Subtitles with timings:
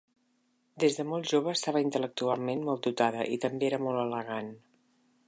[0.83, 4.53] Des de molt jove estava intel·lectualment molt dotada i també era molt elegant.